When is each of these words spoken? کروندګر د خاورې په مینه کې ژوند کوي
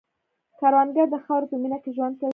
کروندګر 0.59 1.07
د 1.11 1.15
خاورې 1.23 1.47
په 1.51 1.57
مینه 1.61 1.77
کې 1.83 1.91
ژوند 1.95 2.15
کوي 2.19 2.29